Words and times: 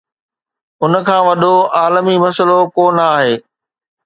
ان 0.83 0.93
کان 1.07 1.21
وڏو 1.27 1.55
عالمي 1.79 2.15
مسئلو 2.23 2.59
ڪو 2.75 2.85
نه 2.97 3.03
آهي. 3.15 3.33